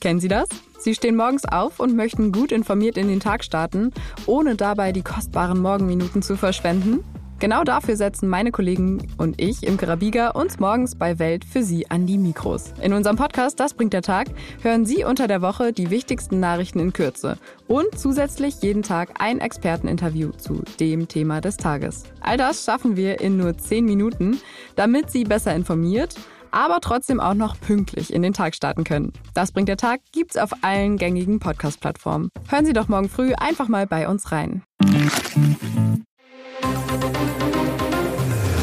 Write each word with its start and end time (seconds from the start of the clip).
Kennen 0.00 0.20
Sie 0.20 0.28
das? 0.28 0.48
Sie 0.78 0.94
stehen 0.94 1.16
morgens 1.16 1.44
auf 1.44 1.78
und 1.78 1.94
möchten 1.94 2.32
gut 2.32 2.52
informiert 2.52 2.96
in 2.96 3.08
den 3.08 3.20
Tag 3.20 3.44
starten, 3.44 3.92
ohne 4.24 4.56
dabei 4.56 4.92
die 4.92 5.02
kostbaren 5.02 5.60
Morgenminuten 5.60 6.22
zu 6.22 6.36
verschwenden? 6.36 7.04
Genau 7.40 7.64
dafür 7.64 7.96
setzen 7.96 8.28
meine 8.28 8.52
Kollegen 8.52 9.08
und 9.16 9.40
ich 9.40 9.62
im 9.62 9.78
Karabiga 9.78 10.28
uns 10.28 10.58
morgens 10.58 10.94
bei 10.94 11.18
Welt 11.18 11.42
für 11.46 11.62
Sie 11.62 11.90
an 11.90 12.04
die 12.04 12.18
Mikros. 12.18 12.74
In 12.82 12.92
unserem 12.92 13.16
Podcast 13.16 13.58
Das 13.58 13.72
bringt 13.72 13.94
der 13.94 14.02
Tag 14.02 14.28
hören 14.62 14.84
Sie 14.84 15.04
unter 15.04 15.26
der 15.26 15.40
Woche 15.40 15.72
die 15.72 15.88
wichtigsten 15.88 16.38
Nachrichten 16.38 16.80
in 16.80 16.92
Kürze 16.92 17.38
und 17.66 17.98
zusätzlich 17.98 18.56
jeden 18.60 18.82
Tag 18.82 19.14
ein 19.18 19.40
Experteninterview 19.40 20.32
zu 20.32 20.62
dem 20.80 21.08
Thema 21.08 21.40
des 21.40 21.56
Tages. 21.56 22.04
All 22.20 22.36
das 22.36 22.66
schaffen 22.66 22.96
wir 22.96 23.20
in 23.20 23.38
nur 23.38 23.56
10 23.56 23.86
Minuten, 23.86 24.38
damit 24.76 25.10
Sie 25.10 25.24
besser 25.24 25.54
informiert 25.54 26.16
aber 26.50 26.80
trotzdem 26.80 27.20
auch 27.20 27.34
noch 27.34 27.58
pünktlich 27.60 28.12
in 28.12 28.22
den 28.22 28.32
Tag 28.32 28.54
starten 28.54 28.84
können. 28.84 29.12
Das 29.34 29.52
bringt 29.52 29.68
der 29.68 29.76
Tag 29.76 30.00
gibt's 30.12 30.36
auf 30.36 30.50
allen 30.62 30.96
gängigen 30.96 31.40
Podcast-Plattformen. 31.40 32.30
Hören 32.48 32.66
Sie 32.66 32.72
doch 32.72 32.88
morgen 32.88 33.08
früh 33.08 33.32
einfach 33.34 33.68
mal 33.68 33.86
bei 33.86 34.08
uns 34.08 34.32
rein. 34.32 34.62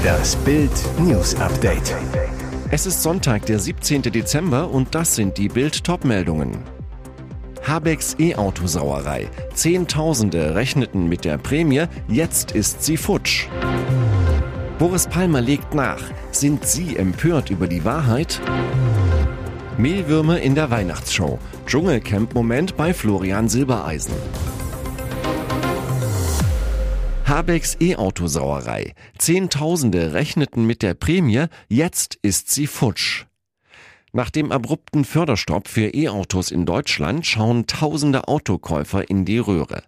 Das 0.03 0.35
Bild 0.37 0.71
News 0.99 1.35
Update. 1.35 1.95
Es 2.69 2.85
ist 2.85 3.01
Sonntag, 3.01 3.45
der 3.45 3.59
17. 3.59 4.03
Dezember 4.03 4.69
und 4.69 4.93
das 4.93 5.15
sind 5.15 5.37
die 5.37 5.47
Bild 5.47 5.83
Topmeldungen. 5.83 6.57
Habecks 7.67 8.15
E-Auto-Sauerei. 8.17 9.29
Zehntausende 9.53 10.55
rechneten 10.55 11.07
mit 11.07 11.25
der 11.25 11.37
Prämie, 11.37 11.85
jetzt 12.07 12.51
ist 12.51 12.83
sie 12.83 12.97
futsch. 12.97 13.47
Boris 14.79 15.07
Palmer 15.07 15.41
legt 15.41 15.73
nach. 15.73 16.03
Sind 16.31 16.63
Sie 16.63 16.97
empört 16.97 17.49
über 17.49 17.67
die 17.67 17.83
Wahrheit? 17.83 18.39
Mehlwürmer 19.75 20.39
in 20.39 20.53
der 20.53 20.69
Weihnachtsshow. 20.69 21.39
Dschungelcamp-Moment 21.65 22.77
bei 22.77 22.93
Florian 22.93 23.49
Silbereisen. 23.49 24.13
Habecks 27.25 27.75
E-Auto-Sauerei. 27.79 28.93
Zehntausende 29.17 30.13
rechneten 30.13 30.67
mit 30.67 30.83
der 30.83 30.93
Prämie, 30.93 31.45
jetzt 31.69 32.19
ist 32.21 32.51
sie 32.51 32.67
futsch. 32.67 33.25
Nach 34.17 34.31
dem 34.31 34.51
abrupten 34.51 35.05
Förderstopp 35.05 35.67
für 35.67 35.93
E-Autos 35.93 36.49
in 36.49 36.65
Deutschland 36.65 37.23
schauen 37.27 37.67
tausende 37.67 38.27
Autokäufer 38.27 39.07
in 39.11 39.25
die 39.25 39.37
Röhre. 39.37 39.83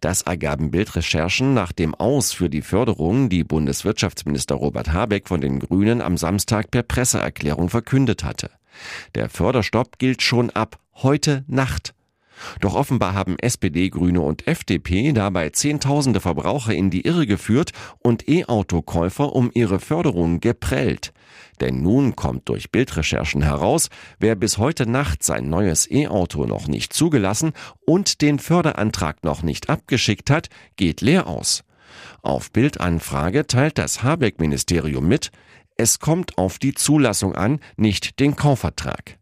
Das 0.00 0.22
ergaben 0.22 0.70
Bildrecherchen 0.70 1.52
nach 1.52 1.70
dem 1.70 1.94
Aus 1.94 2.32
für 2.32 2.48
die 2.48 2.62
Förderung, 2.62 3.28
die 3.28 3.44
Bundeswirtschaftsminister 3.44 4.54
Robert 4.54 4.94
Habeck 4.94 5.28
von 5.28 5.42
den 5.42 5.58
Grünen 5.58 6.00
am 6.00 6.16
Samstag 6.16 6.70
per 6.70 6.82
Presseerklärung 6.82 7.68
verkündet 7.68 8.24
hatte. 8.24 8.48
Der 9.14 9.28
Förderstopp 9.28 9.98
gilt 9.98 10.22
schon 10.22 10.48
ab 10.48 10.78
heute 10.94 11.44
Nacht. 11.46 11.92
Doch 12.60 12.74
offenbar 12.74 13.12
haben 13.12 13.38
SPD, 13.38 13.90
Grüne 13.90 14.22
und 14.22 14.46
FDP 14.46 15.12
dabei 15.12 15.50
Zehntausende 15.50 16.20
Verbraucher 16.20 16.74
in 16.74 16.88
die 16.88 17.02
Irre 17.02 17.26
geführt 17.26 17.72
und 17.98 18.28
E-Auto-Käufer 18.28 19.34
um 19.34 19.50
ihre 19.52 19.78
Förderung 19.78 20.40
geprellt. 20.40 21.12
Denn 21.60 21.82
nun 21.82 22.16
kommt 22.16 22.48
durch 22.48 22.70
Bildrecherchen 22.70 23.42
heraus, 23.42 23.88
wer 24.18 24.34
bis 24.34 24.58
heute 24.58 24.86
Nacht 24.86 25.22
sein 25.22 25.48
neues 25.48 25.90
E-Auto 25.90 26.46
noch 26.46 26.66
nicht 26.68 26.92
zugelassen 26.92 27.52
und 27.86 28.20
den 28.22 28.38
Förderantrag 28.38 29.24
noch 29.24 29.42
nicht 29.42 29.70
abgeschickt 29.70 30.30
hat, 30.30 30.48
geht 30.76 31.00
leer 31.00 31.26
aus. 31.26 31.64
Auf 32.22 32.50
Bildanfrage 32.50 33.46
teilt 33.46 33.78
das 33.78 34.02
Habeck-Ministerium 34.02 35.06
mit, 35.06 35.30
es 35.76 35.98
kommt 35.98 36.38
auf 36.38 36.58
die 36.58 36.74
Zulassung 36.74 37.34
an, 37.34 37.60
nicht 37.76 38.20
den 38.20 38.36
Kaufvertrag. 38.36 39.18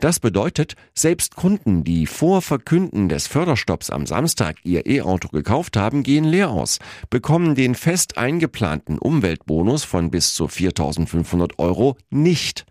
Das 0.00 0.20
bedeutet, 0.20 0.74
selbst 0.94 1.36
Kunden, 1.36 1.84
die 1.84 2.06
vor 2.06 2.42
Verkünden 2.42 3.08
des 3.08 3.26
Förderstopps 3.26 3.90
am 3.90 4.06
Samstag 4.06 4.56
ihr 4.64 4.86
E-Auto 4.86 5.28
gekauft 5.28 5.76
haben, 5.76 6.02
gehen 6.02 6.24
leer 6.24 6.50
aus, 6.50 6.78
bekommen 7.10 7.54
den 7.54 7.74
fest 7.74 8.18
eingeplanten 8.18 8.98
Umweltbonus 8.98 9.84
von 9.84 10.10
bis 10.10 10.34
zu 10.34 10.46
4.500 10.46 11.58
Euro 11.58 11.96
nicht. 12.10 12.66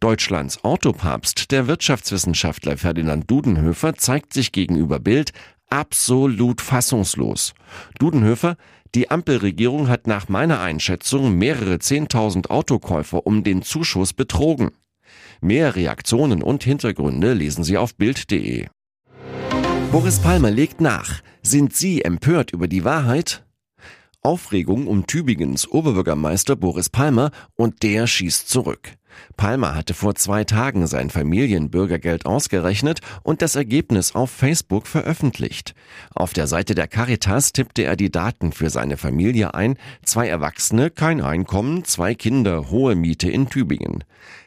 Deutschlands 0.00 0.64
Autopapst, 0.64 1.50
der 1.50 1.66
Wirtschaftswissenschaftler 1.66 2.76
Ferdinand 2.76 3.30
Dudenhöfer, 3.30 3.94
zeigt 3.94 4.32
sich 4.32 4.52
gegenüber 4.52 4.98
Bild 4.98 5.32
absolut 5.70 6.60
fassungslos. 6.60 7.54
Dudenhöfer, 7.98 8.56
die 8.94 9.10
Ampelregierung 9.10 9.88
hat 9.88 10.06
nach 10.06 10.28
meiner 10.28 10.60
Einschätzung 10.60 11.36
mehrere 11.38 11.78
Zehntausend 11.78 12.50
Autokäufer 12.50 13.26
um 13.26 13.42
den 13.42 13.62
Zuschuss 13.62 14.12
betrogen. 14.12 14.72
Mehr 15.40 15.76
Reaktionen 15.76 16.42
und 16.42 16.64
Hintergründe 16.64 17.32
lesen 17.32 17.64
Sie 17.64 17.76
auf 17.76 17.94
Bild.de. 17.96 18.66
Boris 19.90 20.20
Palmer 20.20 20.50
legt 20.50 20.80
nach. 20.80 21.20
Sind 21.42 21.74
Sie 21.74 22.02
empört 22.02 22.52
über 22.52 22.68
die 22.68 22.84
Wahrheit? 22.84 23.44
Aufregung 24.22 24.86
um 24.86 25.06
Tübingens 25.06 25.68
Oberbürgermeister 25.68 26.54
Boris 26.54 26.88
Palmer 26.88 27.32
und 27.56 27.82
der 27.82 28.06
schießt 28.06 28.48
zurück. 28.48 28.96
Palmer 29.36 29.74
hatte 29.74 29.94
vor 29.94 30.14
zwei 30.14 30.44
Tagen 30.44 30.86
sein 30.86 31.10
Familienbürgergeld 31.10 32.24
ausgerechnet 32.26 33.00
und 33.22 33.42
das 33.42 33.56
Ergebnis 33.56 34.14
auf 34.14 34.30
Facebook 34.30 34.86
veröffentlicht. 34.86 35.74
Auf 36.14 36.32
der 36.32 36.46
Seite 36.46 36.74
der 36.74 36.88
Caritas 36.88 37.52
tippte 37.52 37.82
er 37.82 37.96
die 37.96 38.10
Daten 38.10 38.52
für 38.52 38.70
seine 38.70 38.96
Familie 38.96 39.54
ein, 39.54 39.76
zwei 40.04 40.28
Erwachsene, 40.28 40.90
kein 40.90 41.20
Einkommen, 41.20 41.84
zwei 41.84 42.14
Kinder, 42.14 42.70
hohe 42.70 42.94
Miete 42.94 43.30
in 43.30 43.48
Tübingen. 43.48 44.04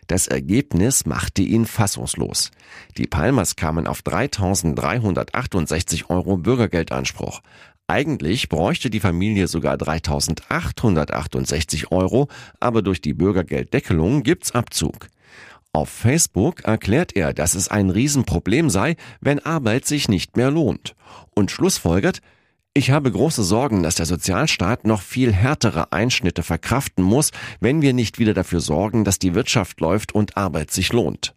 Das 0.07 0.27
Ergebnis 0.27 1.05
machte 1.05 1.41
ihn 1.41 1.66
fassungslos. 1.66 2.51
Die 2.97 3.07
Palmers 3.07 3.55
kamen 3.55 3.88
auf 3.88 4.01
3.368 4.01 6.09
Euro 6.09 6.38
Bürgergeldanspruch. 6.38 7.41
Eigentlich 7.88 8.49
bräuchte 8.49 8.89
die 8.89 8.99
Familie 8.99 9.47
sogar 9.47 9.75
3.868 9.75 11.91
Euro, 11.91 12.27
aber 12.59 12.81
durch 12.81 13.01
die 13.01 13.13
Bürgergelddeckelung 13.13 14.23
gibt's 14.23 14.51
Abzug. 14.51 15.07
Auf 15.71 15.89
Facebook 15.89 16.63
erklärt 16.63 17.16
er, 17.16 17.33
dass 17.33 17.53
es 17.53 17.67
ein 17.67 17.89
Riesenproblem 17.89 18.69
sei, 18.69 18.95
wenn 19.19 19.39
Arbeit 19.39 19.85
sich 19.85 20.07
nicht 20.07 20.37
mehr 20.37 20.49
lohnt. 20.49 20.95
Und 21.35 21.51
schlussfolgert, 21.51 22.22
ich 22.77 22.91
habe 22.91 23.09
große 23.09 23.43
Sorgen, 23.43 23.83
dass 23.83 23.95
der 23.95 24.05
Sozialstaat 24.05 24.85
noch 24.85 25.01
viel 25.01 25.31
härtere 25.31 25.93
Einschnitte 25.93 26.43
verkraften 26.43 27.03
muss, 27.03 27.31
wenn 27.61 27.81
wir 27.81 27.93
nicht 27.93 28.19
wieder 28.19 28.33
dafür 28.33 28.59
sorgen, 28.59 29.05
dass 29.05 29.17
die 29.17 29.33
Wirtschaft 29.33 29.79
läuft 29.79 30.13
und 30.13 30.35
Arbeit 30.35 30.71
sich 30.71 30.91
lohnt. 30.91 31.33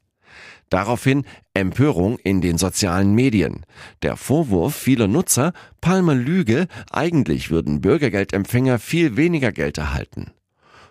Daraufhin 0.69 1.25
Empörung 1.55 2.19
in 2.19 2.41
den 2.41 2.59
sozialen 2.59 3.15
Medien. 3.15 3.65
Der 4.03 4.17
Vorwurf 4.17 4.75
vieler 4.75 5.07
Nutzer, 5.07 5.53
Palmer 5.81 6.17
Lüge, 6.17 6.67
eigentlich 6.91 7.51
würden 7.51 7.81
Bürgergeldempfänger 7.81 8.81
viel 8.81 9.17
weniger 9.17 9.53
Geld 9.53 9.79
erhalten. 9.79 10.33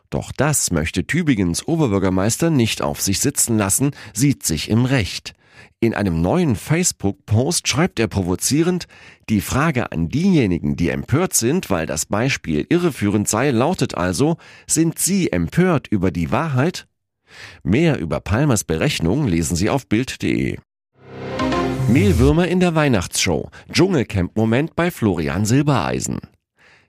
Doch 0.09 0.31
das 0.31 0.71
möchte 0.71 1.05
Tübingens 1.05 1.67
Oberbürgermeister 1.67 2.49
nicht 2.49 2.81
auf 2.81 3.01
sich 3.01 3.19
sitzen 3.19 3.57
lassen, 3.57 3.91
sieht 4.13 4.43
sich 4.43 4.69
im 4.69 4.85
Recht. 4.85 5.35
In 5.79 5.94
einem 5.94 6.22
neuen 6.22 6.56
Facebook-Post 6.56 7.68
schreibt 7.68 8.00
er 8.00 8.07
provozierend, 8.07 8.88
die 9.29 9.41
Frage 9.41 9.91
an 9.91 10.09
diejenigen, 10.09 10.75
die 10.75 10.90
empört 10.90 11.34
sind, 11.34 11.69
weil 11.69 11.85
das 11.85 12.06
Beispiel 12.06 12.66
irreführend 12.69 13.28
sei, 13.28 13.51
lautet 13.51 13.95
also, 13.95 14.38
sind 14.66 15.00
Sie 15.00 15.31
empört 15.31 15.88
über 15.88 16.12
die 16.12 16.31
Wahrheit? 16.31 16.88
Mehr 17.63 18.00
über 18.00 18.19
Palmers 18.19 18.63
Berechnung 18.63 19.28
lesen 19.28 19.56
Sie 19.56 19.69
auf 19.69 19.88
Bild.de. 19.88 20.57
Mehlwürmer 21.89 22.47
in 22.47 22.59
der 22.59 22.75
Weihnachtsshow. 22.75 23.50
Dschungelcamp-Moment 23.72 24.75
bei 24.75 24.91
Florian 24.91 25.45
Silbereisen. 25.45 26.19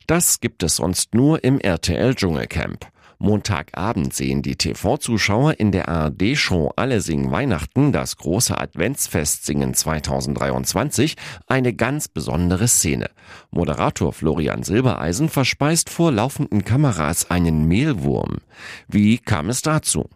Das 0.08 0.40
gibt 0.40 0.62
es 0.62 0.76
sonst 0.76 1.14
nur 1.14 1.44
im 1.44 1.60
RTL 1.60 2.14
Dschungelcamp. 2.14 2.88
Montagabend 3.20 4.14
sehen 4.14 4.42
die 4.42 4.54
TV-Zuschauer 4.54 5.58
in 5.58 5.72
der 5.72 5.88
ARD-Show 5.88 6.72
Alle 6.76 7.00
singen 7.00 7.32
Weihnachten, 7.32 7.90
das 7.90 8.16
große 8.16 8.56
Adventsfest 8.56 9.44
singen 9.44 9.74
2023, 9.74 11.16
eine 11.48 11.74
ganz 11.74 12.06
besondere 12.06 12.68
Szene. 12.68 13.10
Moderator 13.50 14.12
Florian 14.12 14.62
Silbereisen 14.62 15.28
verspeist 15.28 15.90
vor 15.90 16.12
laufenden 16.12 16.64
Kameras 16.64 17.28
einen 17.28 17.66
Mehlwurm. 17.66 18.38
Wie 18.86 19.18
kam 19.18 19.50
es 19.50 19.62
dazu? 19.62 20.08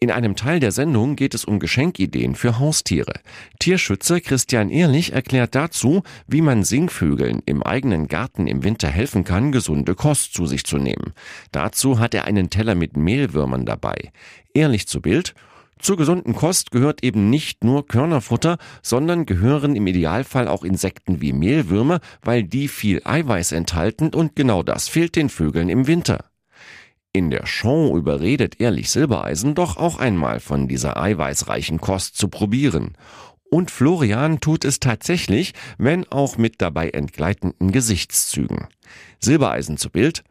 In 0.00 0.12
einem 0.12 0.36
Teil 0.36 0.60
der 0.60 0.70
Sendung 0.70 1.16
geht 1.16 1.34
es 1.34 1.44
um 1.44 1.58
Geschenkideen 1.58 2.36
für 2.36 2.60
Haustiere. 2.60 3.14
Tierschützer 3.58 4.20
Christian 4.20 4.70
Ehrlich 4.70 5.12
erklärt 5.12 5.56
dazu, 5.56 6.04
wie 6.28 6.40
man 6.40 6.62
Singvögeln 6.62 7.42
im 7.46 7.64
eigenen 7.64 8.06
Garten 8.06 8.46
im 8.46 8.62
Winter 8.62 8.86
helfen 8.86 9.24
kann, 9.24 9.50
gesunde 9.50 9.96
Kost 9.96 10.34
zu 10.34 10.46
sich 10.46 10.64
zu 10.64 10.78
nehmen. 10.78 11.14
Dazu 11.50 11.98
hat 11.98 12.14
er 12.14 12.26
einen 12.26 12.48
Teller 12.48 12.76
mit 12.76 12.96
Mehlwürmern 12.96 13.66
dabei. 13.66 14.12
Ehrlich 14.54 14.86
zu 14.86 15.00
Bild, 15.00 15.34
zur 15.80 15.96
gesunden 15.96 16.34
Kost 16.34 16.70
gehört 16.70 17.02
eben 17.02 17.28
nicht 17.28 17.64
nur 17.64 17.88
Körnerfutter, 17.88 18.58
sondern 18.82 19.26
gehören 19.26 19.74
im 19.74 19.88
Idealfall 19.88 20.46
auch 20.46 20.62
Insekten 20.62 21.20
wie 21.20 21.32
Mehlwürmer, 21.32 21.98
weil 22.22 22.44
die 22.44 22.68
viel 22.68 23.02
Eiweiß 23.04 23.50
enthalten 23.50 24.14
und 24.14 24.36
genau 24.36 24.62
das 24.62 24.88
fehlt 24.88 25.16
den 25.16 25.28
Vögeln 25.28 25.68
im 25.68 25.88
Winter. 25.88 26.24
In 27.18 27.30
der 27.30 27.46
Show 27.46 27.96
überredet 27.96 28.60
Ehrlich 28.60 28.90
Silbereisen 28.90 29.56
doch 29.56 29.76
auch 29.76 29.98
einmal 29.98 30.38
von 30.38 30.68
dieser 30.68 30.96
eiweißreichen 30.96 31.80
Kost 31.80 32.16
zu 32.16 32.28
probieren. 32.28 32.96
Und 33.50 33.72
Florian 33.72 34.38
tut 34.38 34.64
es 34.64 34.78
tatsächlich, 34.78 35.52
wenn 35.78 36.06
auch 36.12 36.38
mit 36.38 36.62
dabei 36.62 36.90
entgleitenden 36.90 37.72
Gesichtszügen. 37.72 38.68
Silbereisen 39.18 39.78
zu 39.78 39.90
Bild. 39.90 40.22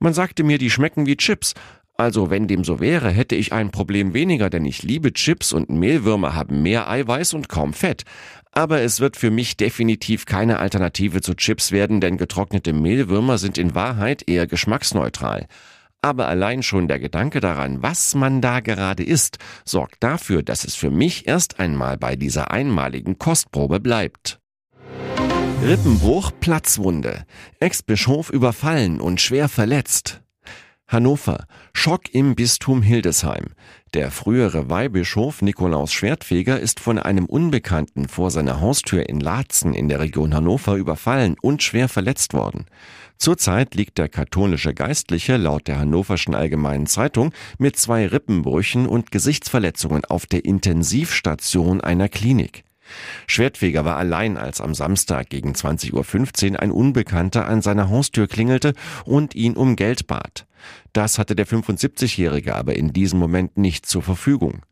Man 0.00 0.14
sagte 0.14 0.42
mir, 0.42 0.58
die 0.58 0.70
schmecken 0.70 1.06
wie 1.06 1.16
Chips. 1.16 1.54
Also 1.96 2.28
wenn 2.28 2.48
dem 2.48 2.64
so 2.64 2.80
wäre, 2.80 3.10
hätte 3.10 3.36
ich 3.36 3.52
ein 3.52 3.70
Problem 3.70 4.12
weniger, 4.12 4.50
denn 4.50 4.64
ich 4.64 4.82
liebe 4.82 5.12
Chips 5.12 5.52
und 5.52 5.70
Mehlwürmer 5.70 6.34
haben 6.34 6.60
mehr 6.60 6.90
Eiweiß 6.90 7.34
und 7.34 7.48
kaum 7.48 7.72
Fett. 7.72 8.02
Aber 8.50 8.80
es 8.80 8.98
wird 8.98 9.16
für 9.16 9.30
mich 9.30 9.56
definitiv 9.56 10.26
keine 10.26 10.58
Alternative 10.58 11.20
zu 11.20 11.34
Chips 11.34 11.70
werden, 11.70 12.00
denn 12.00 12.16
getrocknete 12.16 12.72
Mehlwürmer 12.72 13.38
sind 13.38 13.58
in 13.58 13.76
Wahrheit 13.76 14.28
eher 14.28 14.48
geschmacksneutral. 14.48 15.46
Aber 16.02 16.26
allein 16.26 16.64
schon 16.64 16.88
der 16.88 16.98
Gedanke 16.98 17.38
daran, 17.38 17.80
was 17.80 18.16
man 18.16 18.40
da 18.40 18.58
gerade 18.58 19.04
isst, 19.04 19.38
sorgt 19.64 20.02
dafür, 20.02 20.42
dass 20.42 20.64
es 20.64 20.74
für 20.74 20.90
mich 20.90 21.28
erst 21.28 21.60
einmal 21.60 21.96
bei 21.96 22.16
dieser 22.16 22.50
einmaligen 22.50 23.18
Kostprobe 23.18 23.78
bleibt. 23.78 24.40
Rippenbruch, 25.62 26.32
Platzwunde. 26.40 27.24
Ex-Bischof 27.60 28.30
überfallen 28.30 29.00
und 29.00 29.20
schwer 29.20 29.48
verletzt. 29.48 30.22
Hannover. 30.92 31.46
Schock 31.72 32.12
im 32.12 32.34
Bistum 32.34 32.82
Hildesheim. 32.82 33.46
Der 33.94 34.10
frühere 34.10 34.68
Weihbischof 34.68 35.40
Nikolaus 35.40 35.90
Schwertfeger 35.90 36.60
ist 36.60 36.80
von 36.80 36.98
einem 36.98 37.24
Unbekannten 37.24 38.08
vor 38.08 38.30
seiner 38.30 38.60
Haustür 38.60 39.08
in 39.08 39.18
Laatzen 39.18 39.72
in 39.72 39.88
der 39.88 40.00
Region 40.00 40.34
Hannover 40.34 40.76
überfallen 40.76 41.36
und 41.40 41.62
schwer 41.62 41.88
verletzt 41.88 42.34
worden. 42.34 42.66
Zurzeit 43.16 43.74
liegt 43.74 43.96
der 43.96 44.10
katholische 44.10 44.74
Geistliche 44.74 45.38
laut 45.38 45.66
der 45.66 45.78
Hannoverschen 45.78 46.34
Allgemeinen 46.34 46.86
Zeitung 46.86 47.32
mit 47.56 47.76
zwei 47.76 48.06
Rippenbrüchen 48.06 48.86
und 48.86 49.10
Gesichtsverletzungen 49.10 50.04
auf 50.04 50.26
der 50.26 50.44
Intensivstation 50.44 51.80
einer 51.80 52.10
Klinik. 52.10 52.64
Schwertfeger 53.26 53.84
war 53.84 53.96
allein, 53.96 54.36
als 54.36 54.60
am 54.60 54.74
Samstag 54.74 55.30
gegen 55.30 55.52
20.15 55.52 56.52
Uhr 56.52 56.60
ein 56.60 56.70
Unbekannter 56.70 57.46
an 57.46 57.62
seiner 57.62 57.88
Haustür 57.88 58.28
klingelte 58.28 58.74
und 59.04 59.34
ihn 59.34 59.56
um 59.56 59.76
Geld 59.76 60.06
bat. 60.06 60.46
Das 60.92 61.18
hatte 61.18 61.34
der 61.34 61.46
75-Jährige 61.46 62.54
aber 62.54 62.76
in 62.76 62.92
diesem 62.92 63.18
Moment 63.18 63.56
nicht 63.56 63.86
zur 63.86 64.02
Verfügung. 64.02 64.62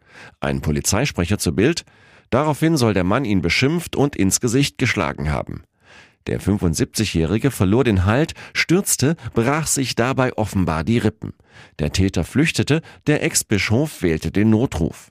Ein 0.40 0.60
Polizeisprecher 0.60 1.38
zu 1.38 1.54
Bild, 1.54 1.84
daraufhin 2.30 2.76
soll 2.76 2.94
der 2.94 3.04
Mann 3.04 3.24
ihn 3.24 3.42
beschimpft 3.42 3.96
und 3.96 4.16
ins 4.16 4.40
Gesicht 4.40 4.78
geschlagen 4.78 5.30
haben. 5.30 5.62
Der 6.26 6.40
75-Jährige 6.40 7.50
verlor 7.50 7.82
den 7.82 8.04
Halt, 8.04 8.34
stürzte, 8.52 9.16
brach 9.34 9.66
sich 9.66 9.94
dabei 9.94 10.34
offenbar 10.34 10.84
die 10.84 10.98
Rippen. 10.98 11.32
Der 11.78 11.92
Täter 11.92 12.24
flüchtete, 12.24 12.82
der 13.06 13.22
Ex-Bischof 13.22 14.02
wählte 14.02 14.30
den 14.30 14.50
Notruf. 14.50 15.10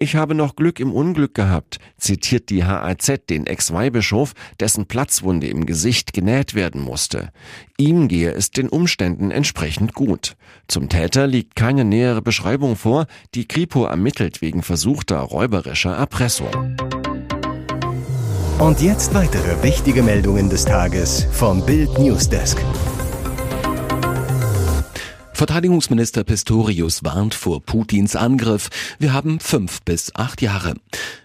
Ich 0.00 0.14
habe 0.14 0.36
noch 0.36 0.54
Glück 0.54 0.78
im 0.78 0.92
Unglück 0.92 1.34
gehabt, 1.34 1.80
zitiert 1.96 2.50
die 2.50 2.64
HAZ 2.64 3.26
den 3.28 3.48
Ex-Weihbischof, 3.48 4.32
dessen 4.60 4.86
Platzwunde 4.86 5.48
im 5.48 5.66
Gesicht 5.66 6.12
genäht 6.12 6.54
werden 6.54 6.80
musste. 6.80 7.30
Ihm 7.78 8.06
gehe 8.06 8.30
es 8.30 8.52
den 8.52 8.68
Umständen 8.68 9.32
entsprechend 9.32 9.94
gut. 9.94 10.36
Zum 10.68 10.88
Täter 10.88 11.26
liegt 11.26 11.56
keine 11.56 11.84
nähere 11.84 12.22
Beschreibung 12.22 12.76
vor, 12.76 13.06
die 13.34 13.48
Kripo 13.48 13.86
ermittelt 13.86 14.40
wegen 14.40 14.62
versuchter 14.62 15.18
räuberischer 15.18 15.96
Erpressung. 15.96 16.76
Und 18.60 18.80
jetzt 18.80 19.14
weitere 19.14 19.64
wichtige 19.64 20.04
Meldungen 20.04 20.48
des 20.48 20.64
Tages 20.64 21.26
vom 21.32 21.66
Bild 21.66 21.98
Newsdesk. 21.98 22.58
Verteidigungsminister 25.38 26.24
Pistorius 26.24 27.04
warnt 27.04 27.32
vor 27.32 27.62
Putins 27.62 28.16
Angriff. 28.16 28.70
Wir 28.98 29.12
haben 29.12 29.38
fünf 29.38 29.82
bis 29.82 30.12
acht 30.16 30.42
Jahre. 30.42 30.74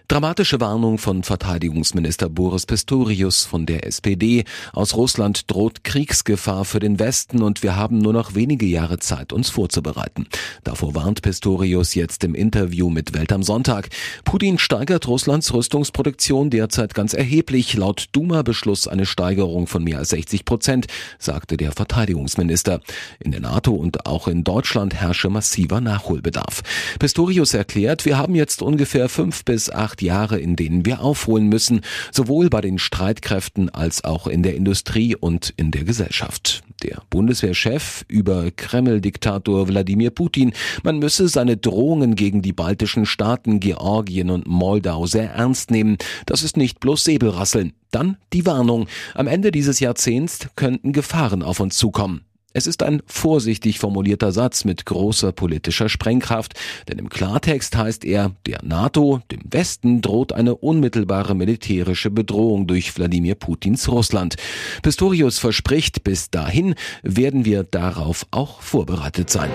Dramatische 0.06 0.60
Warnung 0.60 0.98
von 0.98 1.22
Verteidigungsminister 1.22 2.28
Boris 2.28 2.66
Pistorius 2.66 3.44
von 3.44 3.64
der 3.64 3.86
SPD. 3.86 4.44
Aus 4.74 4.96
Russland 4.96 5.50
droht 5.50 5.82
Kriegsgefahr 5.82 6.66
für 6.66 6.78
den 6.78 6.98
Westen 6.98 7.42
und 7.42 7.62
wir 7.62 7.74
haben 7.74 8.00
nur 8.00 8.12
noch 8.12 8.34
wenige 8.34 8.66
Jahre 8.66 8.98
Zeit, 8.98 9.32
uns 9.32 9.48
vorzubereiten. 9.48 10.26
Davor 10.62 10.94
warnt 10.94 11.22
Pistorius 11.22 11.94
jetzt 11.94 12.22
im 12.22 12.34
Interview 12.34 12.90
mit 12.90 13.14
Welt 13.14 13.32
am 13.32 13.42
Sonntag. 13.42 13.88
Putin 14.26 14.58
steigert 14.58 15.08
Russlands 15.08 15.54
Rüstungsproduktion 15.54 16.50
derzeit 16.50 16.92
ganz 16.92 17.14
erheblich. 17.14 17.72
Laut 17.72 18.08
Duma-Beschluss 18.12 18.86
eine 18.86 19.06
Steigerung 19.06 19.66
von 19.66 19.84
mehr 19.84 20.00
als 20.00 20.10
60 20.10 20.44
Prozent, 20.44 20.86
sagte 21.18 21.56
der 21.56 21.72
Verteidigungsminister. 21.72 22.80
In 23.20 23.30
der 23.30 23.40
NATO 23.40 23.72
und 23.72 24.04
auch 24.04 24.28
in 24.28 24.44
Deutschland 24.44 24.92
herrsche 24.92 25.30
massiver 25.30 25.80
Nachholbedarf. 25.80 26.60
Pistorius 26.98 27.54
erklärt, 27.54 28.04
wir 28.04 28.18
haben 28.18 28.34
jetzt 28.34 28.60
ungefähr 28.60 29.08
fünf 29.08 29.46
bis 29.46 29.70
acht 29.70 29.93
acht 29.94 30.02
Jahre, 30.02 30.40
in 30.40 30.56
denen 30.56 30.84
wir 30.84 31.02
aufholen 31.02 31.48
müssen, 31.48 31.82
sowohl 32.10 32.50
bei 32.50 32.60
den 32.60 32.80
Streitkräften 32.80 33.70
als 33.70 34.02
auch 34.02 34.26
in 34.26 34.42
der 34.42 34.56
Industrie 34.56 35.14
und 35.14 35.54
in 35.56 35.70
der 35.70 35.84
Gesellschaft. 35.84 36.64
Der 36.82 37.02
Bundeswehrchef 37.10 38.04
über 38.08 38.50
Kreml-Diktator 38.50 39.68
Wladimir 39.68 40.10
Putin, 40.10 40.52
man 40.82 40.98
müsse 40.98 41.28
seine 41.28 41.56
Drohungen 41.56 42.16
gegen 42.16 42.42
die 42.42 42.52
baltischen 42.52 43.06
Staaten 43.06 43.60
Georgien 43.60 44.30
und 44.30 44.48
Moldau 44.48 45.06
sehr 45.06 45.30
ernst 45.30 45.70
nehmen. 45.70 45.96
Das 46.26 46.42
ist 46.42 46.56
nicht 46.56 46.80
bloß 46.80 47.04
Säbelrasseln. 47.04 47.72
Dann 47.92 48.16
die 48.32 48.46
Warnung. 48.46 48.88
Am 49.14 49.28
Ende 49.28 49.52
dieses 49.52 49.78
Jahrzehnts 49.78 50.48
könnten 50.56 50.92
Gefahren 50.92 51.44
auf 51.44 51.60
uns 51.60 51.76
zukommen. 51.76 52.22
Es 52.56 52.68
ist 52.68 52.84
ein 52.84 53.02
vorsichtig 53.06 53.80
formulierter 53.80 54.30
Satz 54.30 54.64
mit 54.64 54.86
großer 54.86 55.32
politischer 55.32 55.88
Sprengkraft, 55.88 56.54
denn 56.88 57.00
im 57.00 57.08
Klartext 57.08 57.76
heißt 57.76 58.04
er, 58.04 58.30
der 58.46 58.60
NATO, 58.62 59.20
dem 59.32 59.40
Westen 59.50 60.00
droht 60.00 60.32
eine 60.32 60.54
unmittelbare 60.54 61.34
militärische 61.34 62.12
Bedrohung 62.12 62.68
durch 62.68 62.96
Wladimir 62.96 63.34
Putins 63.34 63.88
Russland. 63.88 64.36
Pistorius 64.82 65.40
verspricht, 65.40 66.04
bis 66.04 66.30
dahin 66.30 66.76
werden 67.02 67.44
wir 67.44 67.64
darauf 67.64 68.24
auch 68.30 68.62
vorbereitet 68.62 69.30
sein. 69.30 69.50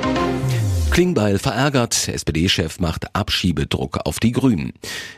Klingbeil 1.00 1.40
verärgert, 1.40 2.10
SPD-Chef 2.10 2.82
macht 2.82 3.16
Abschiebedruck 3.16 4.00
auf 4.04 4.20
die 4.20 4.34
Grünen. 4.34 4.74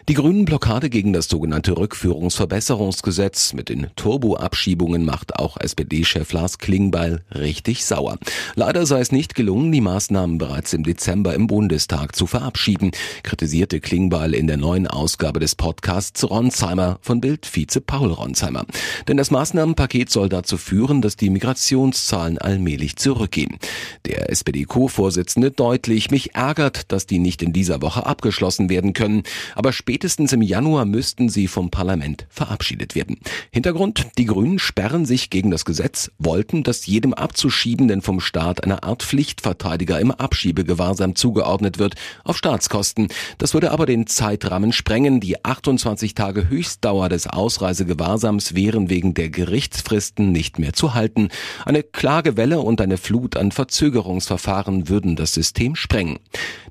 Die 0.08 0.14
Grünen 0.14 0.46
Blockade 0.46 0.92
gegen 0.92 1.12
das 1.12 1.28
sogenannte 1.28 1.76
Rückführungsverbesserungsgesetz 1.76 3.54
mit 3.54 3.70
den 3.70 3.88
Turbo-Abschiebungen 3.96 5.04
macht 5.04 5.40
auch 5.40 5.58
SPD-Chef 5.58 6.34
Lars 6.34 6.60
Klingbeil 6.60 7.24
richtig 7.34 7.84
sauer. 7.84 8.20
Leider 8.54 8.86
sei 8.86 9.00
es 9.00 9.12
nicht 9.12 9.34
gelungen, 9.34 9.72
die 9.72 9.82
Maßnahmen 9.82 10.38
bereits 10.38 10.72
im 10.74 10.84
Dezember 10.84 11.34
im 11.34 11.48
Bundestag 11.48 12.16
zu 12.16 12.28
verabschieden, 12.28 12.92
kritisierte 13.24 13.80
Klingbeil 13.80 14.36
in 14.36 14.46
der 14.46 14.58
neuen 14.58 14.86
Ausgabe 14.86 15.40
des 15.40 15.56
Podcasts 15.56 16.30
Ronsheimer 16.30 17.00
von 17.02 17.22
Bild-Vize 17.22 17.82
Paul 17.82 18.12
Ronsheimer. 18.12 18.68
Denn 19.08 19.18
das 19.18 19.32
Maßnahmenpaket 19.32 20.12
soll 20.12 20.30
dazu 20.30 20.58
führen, 20.58 21.02
dass 21.02 21.16
die 21.16 21.32
Migrationszahlen 21.32 22.38
allmählich 22.38 22.98
zurückgehen. 22.98 23.58
Der 24.06 24.30
SPD-Co-Vorsitzende 24.30 25.50
deutlich, 25.72 26.12
mich 26.12 26.36
ärgert, 26.36 26.92
dass 26.92 27.06
die 27.06 27.18
nicht 27.18 27.42
in 27.42 27.54
dieser 27.54 27.82
Woche 27.82 28.06
abgeschlossen 28.06 28.70
werden 28.70 28.92
können, 28.92 29.24
aber 29.56 29.72
spätestens 29.72 30.34
im 30.34 30.42
Januar 30.42 30.84
müssten 30.84 31.30
sie 31.30 31.48
vom 31.48 31.72
Parlament 31.72 32.28
verabschiedet 32.30 32.94
werden. 32.94 33.20
Hintergrund, 33.54 34.08
die 34.18 34.26
Grünen 34.26 34.60
sperren 34.60 35.06
sich 35.06 35.30
gegen 35.30 35.50
das 35.50 35.64
Gesetz, 35.64 36.12
wollten, 36.18 36.64
dass 36.64 36.88
jedem 36.88 37.14
Abzuschiebenden 37.14 38.02
vom 38.02 38.20
Staat 38.20 38.66
eine 38.66 38.84
Art 38.84 39.02
Pflichtverteidiger 39.02 39.98
im 40.02 40.12
Abschiebegewahrsam 40.12 41.16
zugeordnet 41.16 41.80
wird, 41.80 41.96
auf 42.26 42.36
Staatskosten. 42.36 43.08
Das 43.38 43.54
würde 43.54 43.72
aber 43.72 43.86
den 43.86 44.08
Zeitrahmen 44.08 44.74
sprengen. 44.74 45.22
Die 45.22 45.46
28 45.46 46.16
Tage 46.16 46.50
Höchstdauer 46.50 47.08
des 47.08 47.28
Ausreisegewahrsams 47.28 48.56
wären 48.56 48.90
wegen 48.90 49.14
der 49.14 49.30
Gerichtsfristen 49.30 50.34
nicht 50.34 50.60
mehr 50.60 50.74
zu 50.74 50.96
halten. 50.96 51.30
Eine 51.64 51.82
Klagewelle 51.82 52.60
und 52.60 52.82
eine 52.82 52.98
Flut 52.98 53.38
an 53.38 53.54
Verzögerungsverfahren 53.54 54.90
würden 54.90 55.16
das 55.16 55.34
System 55.34 55.51
System 55.52 55.76
sprengen. 55.76 56.20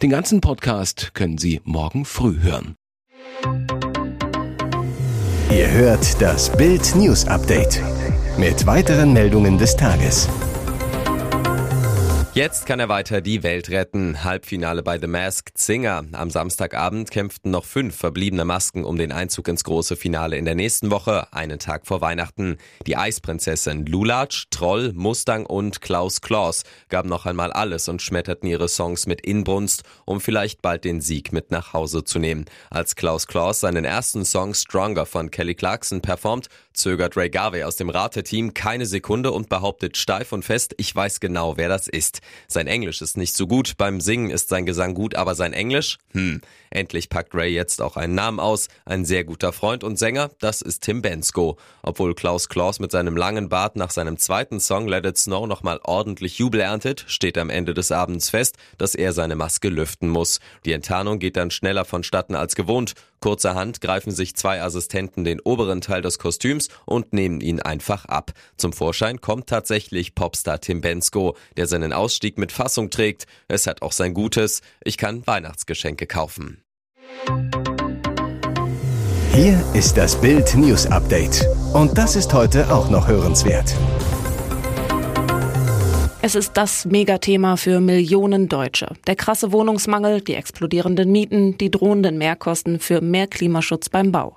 Den 0.00 0.08
ganzen 0.08 0.40
Podcast 0.40 1.12
können 1.12 1.36
Sie 1.36 1.60
morgen 1.64 2.06
früh 2.06 2.40
hören. 2.40 2.76
Ihr 5.50 5.70
hört 5.70 6.22
das 6.22 6.50
Bild 6.56 6.94
News 6.96 7.26
Update 7.26 7.82
mit 8.38 8.66
weiteren 8.66 9.12
Meldungen 9.12 9.58
des 9.58 9.76
Tages. 9.76 10.30
Jetzt 12.32 12.64
kann 12.64 12.78
er 12.78 12.88
weiter 12.88 13.20
die 13.20 13.42
Welt 13.42 13.70
retten. 13.70 14.22
Halbfinale 14.22 14.84
bei 14.84 15.00
The 15.00 15.08
Masked 15.08 15.58
Singer. 15.58 16.04
Am 16.12 16.30
Samstagabend 16.30 17.10
kämpften 17.10 17.50
noch 17.50 17.64
fünf 17.64 17.96
verbliebene 17.96 18.44
Masken 18.44 18.84
um 18.84 18.96
den 18.96 19.10
Einzug 19.10 19.48
ins 19.48 19.64
große 19.64 19.96
Finale 19.96 20.36
in 20.36 20.44
der 20.44 20.54
nächsten 20.54 20.92
Woche, 20.92 21.26
einen 21.32 21.58
Tag 21.58 21.88
vor 21.88 22.00
Weihnachten. 22.00 22.58
Die 22.86 22.96
Eisprinzessin 22.96 23.84
Lulatsch, 23.84 24.46
Troll, 24.50 24.92
Mustang 24.94 25.44
und 25.44 25.80
Klaus 25.80 26.20
Klaus 26.20 26.62
gaben 26.88 27.08
noch 27.08 27.26
einmal 27.26 27.52
alles 27.52 27.88
und 27.88 28.00
schmetterten 28.00 28.48
ihre 28.48 28.68
Songs 28.68 29.08
mit 29.08 29.22
Inbrunst, 29.22 29.82
um 30.04 30.20
vielleicht 30.20 30.62
bald 30.62 30.84
den 30.84 31.00
Sieg 31.00 31.32
mit 31.32 31.50
nach 31.50 31.72
Hause 31.72 32.04
zu 32.04 32.20
nehmen. 32.20 32.44
Als 32.70 32.94
Klaus 32.94 33.26
Klaus 33.26 33.58
seinen 33.58 33.84
ersten 33.84 34.24
Song 34.24 34.54
Stronger 34.54 35.04
von 35.04 35.32
Kelly 35.32 35.56
Clarkson 35.56 36.00
performt, 36.00 36.46
zögert 36.80 37.16
Ray 37.16 37.30
Garvey 37.30 37.62
aus 37.62 37.76
dem 37.76 37.90
Rateteam 37.90 38.54
keine 38.54 38.86
Sekunde 38.86 39.32
und 39.32 39.48
behauptet 39.48 39.96
steif 39.96 40.32
und 40.32 40.44
fest, 40.44 40.74
ich 40.78 40.94
weiß 40.94 41.20
genau, 41.20 41.56
wer 41.56 41.68
das 41.68 41.86
ist. 41.86 42.20
Sein 42.48 42.66
Englisch 42.66 43.02
ist 43.02 43.16
nicht 43.16 43.36
so 43.36 43.46
gut, 43.46 43.76
beim 43.76 44.00
Singen 44.00 44.30
ist 44.30 44.48
sein 44.48 44.66
Gesang 44.66 44.94
gut, 44.94 45.14
aber 45.14 45.34
sein 45.34 45.52
Englisch? 45.52 45.98
Hm. 46.12 46.40
Endlich 46.70 47.08
packt 47.08 47.34
Ray 47.34 47.52
jetzt 47.52 47.82
auch 47.82 47.96
einen 47.96 48.14
Namen 48.14 48.38
aus. 48.38 48.68
Ein 48.84 49.04
sehr 49.04 49.24
guter 49.24 49.52
Freund 49.52 49.82
und 49.82 49.98
Sänger, 49.98 50.30
das 50.38 50.62
ist 50.62 50.84
Tim 50.84 51.02
Bensko. 51.02 51.58
Obwohl 51.82 52.14
Klaus 52.14 52.48
Klaus 52.48 52.78
mit 52.78 52.92
seinem 52.92 53.16
langen 53.16 53.48
Bart 53.48 53.76
nach 53.76 53.90
seinem 53.90 54.18
zweiten 54.18 54.60
Song 54.60 54.86
Let 54.86 55.04
It 55.04 55.18
Snow 55.18 55.46
nochmal 55.46 55.80
ordentlich 55.82 56.38
Jubel 56.38 56.60
erntet, 56.60 57.04
steht 57.08 57.36
am 57.38 57.50
Ende 57.50 57.74
des 57.74 57.90
Abends 57.90 58.30
fest, 58.30 58.56
dass 58.78 58.94
er 58.94 59.12
seine 59.12 59.34
Maske 59.34 59.68
lüften 59.68 60.08
muss. 60.08 60.38
Die 60.64 60.72
Enttarnung 60.72 61.18
geht 61.18 61.36
dann 61.36 61.50
schneller 61.50 61.84
vonstatten 61.84 62.36
als 62.36 62.54
gewohnt. 62.54 62.94
Kurzerhand 63.20 63.82
greifen 63.82 64.12
sich 64.12 64.34
zwei 64.34 64.62
Assistenten 64.62 65.24
den 65.24 65.40
oberen 65.40 65.82
Teil 65.82 66.00
des 66.00 66.18
Kostüms 66.18 66.69
und 66.86 67.12
nehmen 67.12 67.40
ihn 67.40 67.60
einfach 67.60 68.04
ab. 68.04 68.32
Zum 68.56 68.72
Vorschein 68.72 69.20
kommt 69.20 69.48
tatsächlich 69.48 70.14
Popstar 70.14 70.60
Tim 70.60 70.80
Bensko, 70.80 71.36
der 71.56 71.66
seinen 71.66 71.92
Ausstieg 71.92 72.38
mit 72.38 72.52
Fassung 72.52 72.90
trägt. 72.90 73.26
Es 73.48 73.66
hat 73.66 73.82
auch 73.82 73.92
sein 73.92 74.14
Gutes. 74.14 74.62
Ich 74.84 74.96
kann 74.96 75.26
Weihnachtsgeschenke 75.26 76.06
kaufen. 76.06 76.62
Hier 79.32 79.62
ist 79.74 79.96
das 79.96 80.20
Bild 80.20 80.54
News 80.56 80.86
Update. 80.86 81.46
Und 81.72 81.96
das 81.96 82.16
ist 82.16 82.34
heute 82.34 82.72
auch 82.72 82.90
noch 82.90 83.06
hörenswert. 83.06 83.74
Es 86.22 86.34
ist 86.34 86.56
das 86.56 86.84
Megathema 86.84 87.56
für 87.56 87.80
Millionen 87.80 88.48
Deutsche. 88.48 88.94
Der 89.06 89.16
krasse 89.16 89.52
Wohnungsmangel, 89.52 90.20
die 90.20 90.34
explodierenden 90.34 91.10
Mieten, 91.10 91.56
die 91.56 91.70
drohenden 91.70 92.18
Mehrkosten 92.18 92.78
für 92.78 93.00
mehr 93.00 93.26
Klimaschutz 93.26 93.88
beim 93.88 94.12
Bau. 94.12 94.36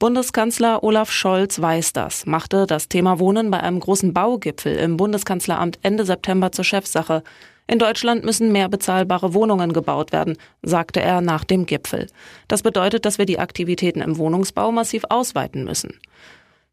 Bundeskanzler 0.00 0.82
Olaf 0.82 1.12
Scholz 1.12 1.60
weiß 1.60 1.92
das, 1.92 2.24
machte 2.24 2.66
das 2.66 2.88
Thema 2.88 3.18
Wohnen 3.18 3.50
bei 3.50 3.60
einem 3.60 3.80
großen 3.80 4.14
Baugipfel 4.14 4.74
im 4.76 4.96
Bundeskanzleramt 4.96 5.78
Ende 5.82 6.06
September 6.06 6.52
zur 6.52 6.64
Chefsache. 6.64 7.22
In 7.66 7.78
Deutschland 7.78 8.24
müssen 8.24 8.50
mehr 8.50 8.70
bezahlbare 8.70 9.34
Wohnungen 9.34 9.74
gebaut 9.74 10.10
werden, 10.10 10.38
sagte 10.62 11.02
er 11.02 11.20
nach 11.20 11.44
dem 11.44 11.66
Gipfel. 11.66 12.06
Das 12.48 12.62
bedeutet, 12.62 13.04
dass 13.04 13.18
wir 13.18 13.26
die 13.26 13.38
Aktivitäten 13.38 14.00
im 14.00 14.16
Wohnungsbau 14.16 14.72
massiv 14.72 15.04
ausweiten 15.10 15.64
müssen. 15.64 16.00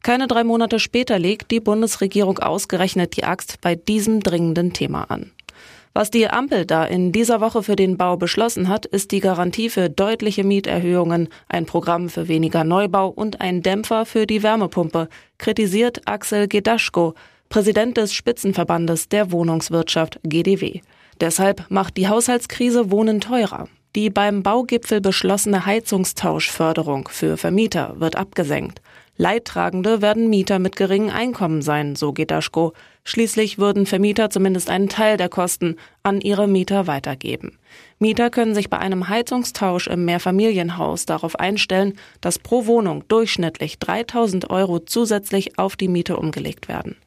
Keine 0.03 0.27
drei 0.27 0.45
Monate 0.45 0.79
später 0.79 1.19
legt 1.19 1.51
die 1.51 1.59
Bundesregierung 1.59 2.39
ausgerechnet 2.39 3.17
die 3.17 3.25
Axt 3.25 3.59
bei 3.59 3.75
diesem 3.75 4.21
dringenden 4.21 4.71
Thema 4.71 5.03
an. 5.11 5.33
Was 5.97 6.11
die 6.11 6.29
Ampel 6.29 6.67
da 6.67 6.85
in 6.85 7.11
dieser 7.11 7.41
Woche 7.41 7.63
für 7.63 7.75
den 7.75 7.97
Bau 7.97 8.17
beschlossen 8.17 8.69
hat, 8.69 8.85
ist 8.85 9.09
die 9.09 9.19
Garantie 9.19 9.67
für 9.67 9.89
deutliche 9.89 10.43
Mieterhöhungen, 10.43 11.27
ein 11.49 11.65
Programm 11.65 12.09
für 12.09 12.27
weniger 12.27 12.63
Neubau 12.63 13.07
und 13.07 13.41
ein 13.41 13.63
Dämpfer 13.63 14.05
für 14.05 14.27
die 14.27 14.43
Wärmepumpe, 14.43 15.09
kritisiert 15.39 16.01
Axel 16.05 16.47
Gedaschko, 16.47 17.15
Präsident 17.49 17.97
des 17.97 18.13
Spitzenverbandes 18.13 19.09
der 19.09 19.31
Wohnungswirtschaft 19.31 20.19
GDW. 20.21 20.81
Deshalb 21.19 21.65
macht 21.69 21.97
die 21.97 22.07
Haushaltskrise 22.07 22.91
Wohnen 22.91 23.19
teurer. 23.19 23.67
Die 23.95 24.11
beim 24.11 24.43
Baugipfel 24.43 25.01
beschlossene 25.01 25.65
Heizungstauschförderung 25.65 27.07
für 27.07 27.37
Vermieter 27.37 27.95
wird 27.97 28.17
abgesenkt. 28.17 28.81
Leidtragende 29.19 30.03
werden 30.03 30.29
Mieter 30.29 30.59
mit 30.59 30.75
geringem 30.75 31.09
Einkommen 31.09 31.63
sein, 31.63 31.95
so 31.95 32.13
Gedaschko. 32.13 32.73
Schließlich 33.09 33.57
würden 33.57 33.85
Vermieter 33.85 34.29
zumindest 34.29 34.69
einen 34.69 34.89
Teil 34.89 35.15
der 35.15 35.29
Kosten 35.29 35.77
an 36.03 36.19
ihre 36.19 36.45
Mieter 36.45 36.87
weitergeben. 36.87 37.57
Mieter 37.99 38.29
können 38.29 38.53
sich 38.53 38.69
bei 38.69 38.79
einem 38.79 39.07
Heizungstausch 39.07 39.87
im 39.87 40.03
Mehrfamilienhaus 40.03 41.05
darauf 41.05 41.39
einstellen, 41.39 41.93
dass 42.19 42.37
pro 42.37 42.65
Wohnung 42.65 43.07
durchschnittlich 43.07 43.79
3000 43.79 44.49
Euro 44.49 44.79
zusätzlich 44.79 45.57
auf 45.57 45.77
die 45.77 45.87
Miete 45.87 46.17
umgelegt 46.17 46.67
werden. 46.67 46.97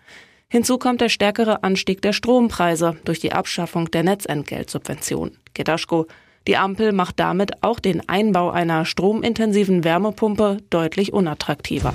Hinzu 0.48 0.78
kommt 0.78 1.02
der 1.02 1.10
stärkere 1.10 1.62
Anstieg 1.64 2.00
der 2.00 2.14
Strompreise 2.14 2.96
durch 3.04 3.20
die 3.20 3.32
Abschaffung 3.32 3.90
der 3.90 4.02
Netzentgeltsubvention. 4.02 5.32
Gedaschko 5.52 6.06
die 6.46 6.56
Ampel 6.56 6.92
macht 6.92 7.20
damit 7.20 7.62
auch 7.62 7.78
den 7.78 8.08
Einbau 8.08 8.50
einer 8.50 8.86
stromintensiven 8.86 9.84
Wärmepumpe 9.84 10.56
deutlich 10.70 11.12
unattraktiver. 11.12 11.92